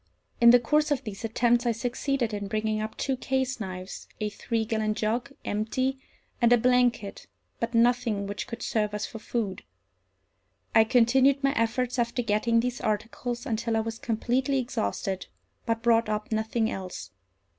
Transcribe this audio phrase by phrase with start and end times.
[0.41, 4.29] In the course of these attempts I succeeded in bringing up two case knives, a
[4.31, 5.99] three gallon jug, empty,
[6.41, 7.27] and a blanket,
[7.59, 9.61] but nothing which could serve us for food.
[10.73, 15.27] I continued my efforts, after getting these articles, until I was completely exhausted,
[15.67, 17.11] but brought up nothing else.